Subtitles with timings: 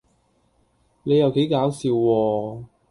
[1.03, 2.63] 你又幾搞笑喎